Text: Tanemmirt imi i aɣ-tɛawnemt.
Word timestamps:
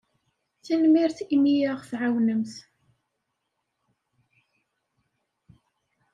Tanemmirt 0.65 1.17
imi 1.35 1.53
i 1.55 1.67
aɣ-tɛawnemt. 1.71 2.53